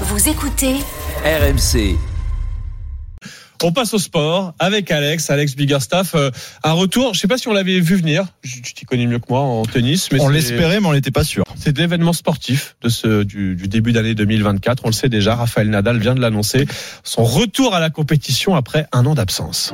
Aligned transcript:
Vous 0.00 0.28
écoutez 0.28 0.80
RMC. 1.24 2.13
On 3.64 3.72
passe 3.72 3.94
au 3.94 3.98
sport 3.98 4.52
avec 4.58 4.90
Alex, 4.90 5.30
Alex 5.30 5.56
Biggerstaff. 5.56 6.14
Euh, 6.14 6.30
un 6.64 6.72
retour, 6.72 7.14
je 7.14 7.20
sais 7.20 7.28
pas 7.28 7.38
si 7.38 7.48
on 7.48 7.54
l'avait 7.54 7.80
vu 7.80 7.96
venir, 7.96 8.26
tu 8.42 8.60
t'y 8.74 8.84
connais 8.84 9.06
mieux 9.06 9.18
que 9.18 9.24
moi 9.30 9.40
en 9.40 9.64
tennis. 9.64 10.10
Mais 10.12 10.20
on 10.20 10.28
l'espérait, 10.28 10.80
mais 10.80 10.86
on 10.86 10.92
n'était 10.92 11.10
pas 11.10 11.24
sûr. 11.24 11.44
C'est 11.58 11.78
l'événement 11.78 12.12
sportif 12.12 12.76
de 12.82 12.90
ce, 12.90 13.22
du, 13.22 13.56
du 13.56 13.66
début 13.66 13.92
d'année 13.92 14.14
2024. 14.14 14.82
On 14.84 14.88
le 14.88 14.92
sait 14.92 15.08
déjà, 15.08 15.34
Raphaël 15.34 15.70
Nadal 15.70 15.98
vient 15.98 16.14
de 16.14 16.20
l'annoncer. 16.20 16.66
Son 17.04 17.24
retour 17.24 17.74
à 17.74 17.80
la 17.80 17.88
compétition 17.88 18.54
après 18.54 18.86
un 18.92 19.06
an 19.06 19.14
d'absence. 19.14 19.72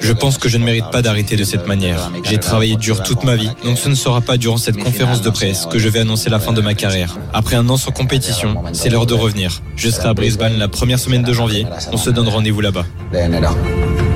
Je 0.00 0.12
pense 0.12 0.36
que 0.36 0.50
je 0.50 0.58
ne 0.58 0.64
mérite 0.64 0.90
pas 0.92 1.00
d'arrêter 1.00 1.36
de 1.36 1.44
cette 1.44 1.66
manière. 1.66 2.10
J'ai 2.24 2.36
travaillé 2.36 2.76
dur 2.76 3.02
toute 3.02 3.24
ma 3.24 3.36
vie, 3.36 3.50
donc 3.64 3.78
ce 3.78 3.88
ne 3.88 3.94
sera 3.94 4.20
pas 4.20 4.36
durant 4.36 4.58
cette 4.58 4.76
conférence 4.76 5.22
de 5.22 5.30
presse 5.30 5.64
que 5.64 5.78
je 5.78 5.88
vais 5.88 6.00
annoncer 6.00 6.28
la 6.28 6.40
fin 6.40 6.52
de 6.52 6.60
ma 6.60 6.74
carrière. 6.74 7.16
Après 7.32 7.56
un 7.56 7.66
an 7.70 7.78
sans 7.78 7.90
compétition, 7.90 8.62
c'est 8.74 8.90
l'heure 8.90 9.06
de 9.06 9.14
revenir. 9.14 9.62
Je 9.76 9.88
serai 9.88 10.10
à 10.10 10.14
Brisbane 10.14 10.58
la 10.58 10.68
première 10.68 10.98
semaine 10.98 11.22
de 11.22 11.32
janvier. 11.32 11.66
On 11.92 11.96
se 11.96 12.10
donne 12.10 12.28
rendez-vous 12.28 12.60
là-bas. 12.60 12.84
De 13.12 13.18
enero. 13.18 13.54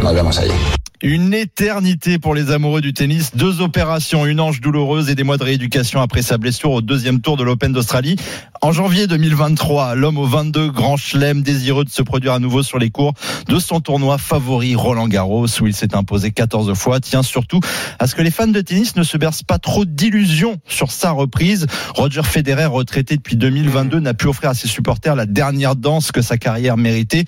Nos 0.02 0.12
vemos 0.12 0.38
allí. 0.38 0.83
Une 1.06 1.34
éternité 1.34 2.18
pour 2.18 2.34
les 2.34 2.50
amoureux 2.50 2.80
du 2.80 2.94
tennis. 2.94 3.32
Deux 3.36 3.60
opérations, 3.60 4.24
une 4.24 4.40
hanche 4.40 4.62
douloureuse 4.62 5.10
et 5.10 5.14
des 5.14 5.22
mois 5.22 5.36
de 5.36 5.44
rééducation 5.44 6.00
après 6.00 6.22
sa 6.22 6.38
blessure 6.38 6.70
au 6.70 6.80
deuxième 6.80 7.20
tour 7.20 7.36
de 7.36 7.44
l'Open 7.44 7.74
d'Australie. 7.74 8.16
En 8.62 8.72
janvier 8.72 9.06
2023, 9.06 9.96
l'homme 9.96 10.16
aux 10.16 10.24
22 10.24 10.70
grands 10.70 10.96
chelems 10.96 11.42
désireux 11.42 11.84
de 11.84 11.90
se 11.90 12.00
produire 12.00 12.32
à 12.32 12.38
nouveau 12.38 12.62
sur 12.62 12.78
les 12.78 12.88
cours 12.88 13.12
de 13.48 13.58
son 13.58 13.80
tournoi 13.80 14.16
favori 14.16 14.74
Roland 14.74 15.06
Garros 15.06 15.46
où 15.60 15.66
il 15.66 15.74
s'est 15.74 15.94
imposé 15.94 16.30
14 16.30 16.72
fois 16.72 17.00
tient 17.00 17.22
surtout 17.22 17.60
à 17.98 18.06
ce 18.06 18.14
que 18.14 18.22
les 18.22 18.30
fans 18.30 18.46
de 18.46 18.62
tennis 18.62 18.96
ne 18.96 19.02
se 19.02 19.18
bercent 19.18 19.42
pas 19.42 19.58
trop 19.58 19.84
d'illusions 19.84 20.56
sur 20.66 20.90
sa 20.90 21.10
reprise. 21.10 21.66
Roger 21.94 22.22
Federer, 22.22 22.64
retraité 22.64 23.16
depuis 23.16 23.36
2022, 23.36 24.00
n'a 24.00 24.14
pu 24.14 24.26
offrir 24.26 24.48
à 24.48 24.54
ses 24.54 24.68
supporters 24.68 25.16
la 25.16 25.26
dernière 25.26 25.76
danse 25.76 26.12
que 26.12 26.22
sa 26.22 26.38
carrière 26.38 26.78
méritait. 26.78 27.26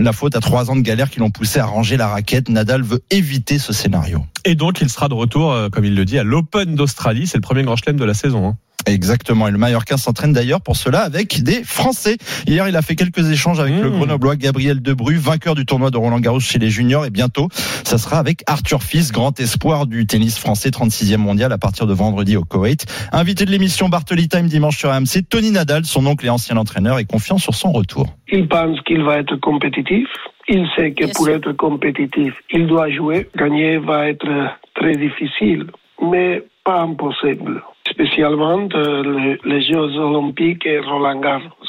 La 0.00 0.12
faute 0.12 0.34
à 0.36 0.40
trois 0.40 0.70
ans 0.70 0.76
de 0.76 0.80
galère 0.80 1.08
qui 1.08 1.20
l'ont 1.20 1.30
poussé 1.30 1.60
à 1.60 1.66
ranger 1.66 1.96
la 1.96 2.08
raquette. 2.08 2.48
Nadal 2.48 2.82
veut 2.82 3.02
éviter 3.10 3.58
ce 3.58 3.72
scénario. 3.72 4.24
Et 4.44 4.54
donc, 4.54 4.80
il 4.80 4.90
sera 4.90 5.08
de 5.08 5.14
retour, 5.14 5.52
euh, 5.52 5.68
comme 5.68 5.84
il 5.84 5.94
le 5.94 6.04
dit, 6.04 6.18
à 6.18 6.24
l'Open 6.24 6.74
d'Australie. 6.74 7.26
C'est 7.26 7.38
le 7.38 7.42
premier 7.42 7.62
grand 7.62 7.76
chelem 7.76 7.96
de 7.96 8.04
la 8.04 8.14
saison. 8.14 8.48
hein. 8.48 8.56
Exactement. 8.86 9.48
Et 9.48 9.50
le 9.50 9.58
Mallorquin 9.58 9.96
s'entraîne 9.96 10.32
d'ailleurs 10.32 10.60
pour 10.60 10.76
cela 10.76 11.00
avec 11.00 11.42
des 11.42 11.64
Français. 11.64 12.16
Hier, 12.46 12.68
il 12.68 12.76
a 12.76 12.82
fait 12.82 12.96
quelques 12.96 13.30
échanges 13.30 13.60
avec 13.60 13.74
le 13.74 13.90
Mmh. 13.90 13.98
Grenoblois 13.98 14.36
Gabriel 14.36 14.80
Debru, 14.82 15.16
vainqueur 15.16 15.54
du 15.54 15.66
tournoi 15.66 15.90
de 15.90 15.96
Roland 15.96 16.20
Garros 16.20 16.40
chez 16.40 16.58
les 16.58 16.70
juniors. 16.70 17.06
Et 17.06 17.10
bientôt, 17.10 17.48
ça 17.84 17.98
sera 17.98 18.18
avec 18.18 18.42
Arthur 18.46 18.82
Fils, 18.82 19.12
grand 19.12 19.38
espoir 19.40 19.86
du 19.86 20.06
tennis 20.06 20.38
français, 20.38 20.70
36e 20.70 21.16
mondial 21.18 21.52
à 21.52 21.58
partir 21.58 21.86
de 21.86 21.92
vendredi 21.94 22.36
au 22.36 22.44
Koweït. 22.44 22.86
Invité 23.12 23.44
de 23.44 23.50
l'émission 23.50 23.88
Bartoli 23.88 24.28
Time 24.28 24.46
dimanche 24.46 24.78
sur 24.78 24.90
AMC, 24.90 25.28
Tony 25.28 25.50
Nadal, 25.50 25.84
son 25.84 26.06
oncle 26.06 26.26
et 26.26 26.30
ancien 26.30 26.56
entraîneur, 26.56 26.98
est 26.98 27.04
confiant 27.04 27.38
sur 27.38 27.54
son 27.54 27.72
retour. 27.72 28.06
Il 28.30 28.48
pense 28.48 28.80
qu'il 28.82 29.02
va 29.02 29.18
être 29.18 29.36
compétitif. 29.36 30.08
Il 30.48 30.66
sait 30.76 30.92
que 30.92 31.10
pour 31.14 31.28
être 31.28 31.52
compétitif, 31.52 32.34
il 32.50 32.66
doit 32.66 32.90
jouer. 32.90 33.28
Gagner 33.36 33.78
va 33.78 34.08
être 34.08 34.26
très 34.74 34.96
difficile, 34.96 35.66
mais 36.02 36.42
pas 36.64 36.82
impossible. 36.82 37.62
Spécialement 37.94 38.68
euh, 38.74 39.02
les, 39.04 39.38
les 39.44 39.62
Jeux 39.62 39.96
Olympiques 39.98 40.66
et 40.66 40.80
Roland 40.80 41.20
Garros. 41.20 41.63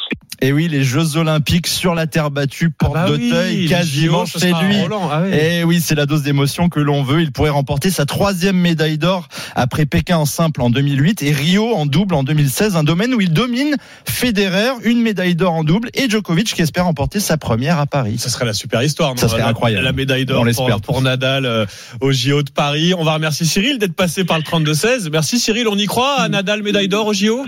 Et 0.46 0.52
oui, 0.54 0.68
les 0.68 0.84
Jeux 0.84 1.18
Olympiques 1.18 1.66
sur 1.66 1.96
la 1.96 2.06
terre 2.06 2.30
battue, 2.30 2.70
porte 2.70 2.94
bah 2.94 3.08
oui, 3.10 3.30
d'Auteuil, 3.32 3.58
les 3.64 3.66
quasiment 3.68 4.28
chez 4.28 4.50
lui. 4.62 4.76
Ah 5.12 5.24
oui. 5.26 5.34
Et 5.34 5.64
oui, 5.64 5.82
c'est 5.82 5.96
la 5.96 6.06
dose 6.06 6.22
d'émotion 6.22 6.70
que 6.70 6.80
l'on 6.80 7.02
veut. 7.02 7.24
Il 7.24 7.32
pourrait 7.32 7.50
remporter 7.50 7.90
sa 7.90 8.06
troisième 8.06 8.56
médaille 8.56 9.00
d'or 9.00 9.28
après 9.56 9.88
Pékin 9.88 10.18
en 10.18 10.26
simple 10.26 10.62
en 10.62 10.70
2008 10.70 11.24
et 11.24 11.32
Rio 11.32 11.74
en 11.74 11.88
double 11.88 12.14
en 12.14 12.22
2016, 12.22 12.76
un 12.76 12.84
domaine 12.84 13.16
où 13.16 13.22
il 13.22 13.34
domine 13.34 13.76
Federer, 14.08 14.74
une 14.84 15.02
médaille 15.02 15.34
d'or 15.36 15.54
en 15.54 15.64
double 15.64 15.90
et 15.96 16.08
Djokovic 16.08 16.54
qui 16.54 16.62
espère 16.62 16.86
remporter 16.86 17.20
sa 17.20 17.38
première 17.38 17.80
à 17.80 17.88
Paris. 17.88 18.20
Ça 18.20 18.30
serait 18.30 18.46
la 18.46 18.54
super 18.54 18.84
histoire. 18.84 19.16
non 19.16 19.18
Ça 19.18 19.28
serait 19.28 19.40
La- 19.40 19.48
incroyable. 19.48 19.84
La 19.84 19.94
médaille 19.94 20.26
On 20.30 20.34
d'or 20.34 20.46
l'espère 20.46 20.80
pour, 20.80 20.94
pour 20.96 21.02
Nadal 21.02 21.48
euh, 21.48 21.66
au 22.02 22.12
JO 22.12 22.44
de 22.44 22.52
Paris. 22.52 22.94
On 22.94 23.04
va 23.04 23.16
remercier 23.16 23.48
Cyril 23.48 23.80
d'être 23.80 23.96
passé 23.96 24.24
par 24.26 24.38
le 24.38 24.44
32-16. 24.44 25.10
Merci 25.12 25.40
Cyril, 25.40 25.68
on 25.68 25.76
y 25.76 25.88
croit 25.88 26.20
à 26.22 26.30
Nadal 26.30 26.62
médaille 26.62 26.88
d'or 26.88 27.08
au 27.08 27.14
JO 27.14 27.44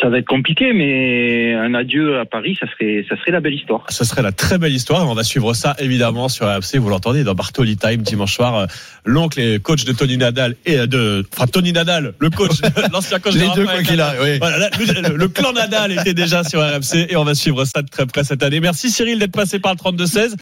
Ça 0.00 0.08
va 0.10 0.18
être 0.18 0.26
compliqué, 0.26 0.72
mais 0.74 1.54
un 1.54 1.72
adieu 1.74 2.20
à 2.20 2.24
Paris, 2.26 2.56
ça 2.60 2.66
serait, 2.70 3.04
ça 3.08 3.16
serait 3.16 3.32
la 3.32 3.40
belle 3.40 3.54
histoire. 3.54 3.84
Ce 3.88 4.04
serait 4.04 4.22
la 4.22 4.32
très 4.32 4.58
belle 4.58 4.72
histoire. 4.74 5.08
On 5.08 5.14
va 5.14 5.24
suivre 5.24 5.54
ça 5.54 5.74
évidemment 5.78 6.28
sur 6.28 6.46
AFC. 6.46 6.76
Vous 6.76 6.90
l'entendez 6.90 7.24
dans 7.24 7.34
Bartoli 7.34 7.76
Time 7.76 8.02
dimanche 8.02 8.34
soir. 8.34 8.54
Euh, 8.56 8.66
L'oncle 9.04 9.40
et 9.40 9.58
coach 9.58 9.84
de 9.86 9.92
Tony 9.92 10.18
Nadal 10.18 10.56
et 10.66 10.78
euh, 10.78 10.86
de, 10.86 11.24
enfin 11.34 11.46
Tony 11.46 11.72
Nadal, 11.72 12.12
le 12.18 12.30
coach, 12.30 12.60
l'ancien 12.92 13.18
coach 13.18 13.34
de 13.34 13.40
Les 13.40 13.48
deux, 13.54 13.64
quoi 13.64 13.82
qu'il 13.82 13.96
Nadal. 13.96 14.16
arrive, 14.18 14.32
oui. 14.34 14.38
Voilà, 14.38 14.58
là, 14.58 14.70
le, 15.08 15.16
le 15.16 15.28
clan 15.28 15.52
Nadal 15.52 15.92
était 15.92 16.14
déjà 16.14 16.44
sur 16.44 16.60
RMC 16.60 17.06
et 17.08 17.16
on 17.16 17.24
va 17.24 17.34
suivre 17.34 17.64
ça 17.64 17.80
de 17.82 17.88
très 17.88 18.04
près 18.06 18.24
cette 18.24 18.42
année. 18.42 18.60
Merci 18.60 18.90
Cyril 18.90 19.18
d'être 19.18 19.32
passé 19.32 19.58
par 19.58 19.72
le 19.72 19.78
32-16. 19.78 20.36